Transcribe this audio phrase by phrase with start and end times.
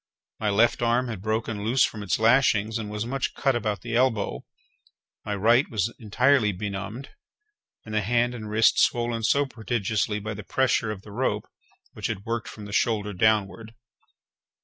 [0.39, 3.95] My left arm had broken loose from its lashings, and was much cut about the
[3.95, 4.43] elbow;
[5.23, 7.11] my right was entirely benumbed,
[7.85, 11.47] and the hand and wrist swollen prodigiously by the pressure of the rope,
[11.93, 13.75] which had worked from the shoulder downward.